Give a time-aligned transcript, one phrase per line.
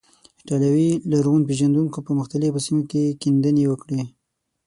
[0.39, 4.01] ایټالوي لرغون پیژندونکو په مختلفو سیمو کې کیندنې وکړې.